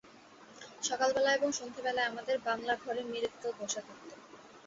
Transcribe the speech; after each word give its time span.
সকালবেলা 0.83 1.29
এবং 1.33 1.49
সন্ধ্যাবেলায় 1.51 2.09
আমাদের 2.11 2.35
বাংলাঘরেমিক্কেল 2.47 3.51
বসে 3.59 3.81
থাকত। 3.81 4.09